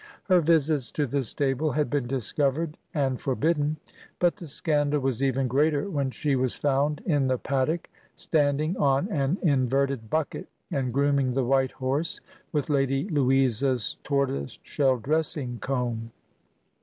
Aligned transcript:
Her 0.23 0.41
visits 0.41 0.91
to 0.93 1.05
the 1.05 1.21
stable 1.21 1.73
had 1.73 1.87
been 1.91 2.07
discovered 2.07 2.75
and 2.91 3.21
forbidden, 3.21 3.77
but 4.17 4.35
the 4.37 4.47
scandal 4.47 4.99
was 4.99 5.21
even 5.21 5.47
greater 5.47 5.91
when 5.91 6.09
she 6.09 6.35
was 6.35 6.55
found 6.55 7.01
in 7.05 7.27
the 7.27 7.37
paddock, 7.37 7.87
standing 8.15 8.75
on 8.77 9.07
an 9.09 9.37
inverted 9.43 10.09
bucket, 10.09 10.47
and 10.71 10.91
grooming 10.91 11.35
the 11.35 11.45
white 11.45 11.73
horse 11.73 12.19
with 12.51 12.67
Lady 12.67 13.07
Louisa's 13.09 13.97
tortoise 14.03 14.57
shell 14.63 14.97
dressing 14.97 15.59
comb. 15.59 16.11